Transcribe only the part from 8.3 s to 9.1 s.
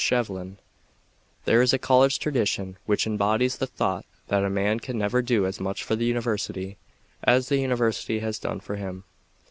done for him.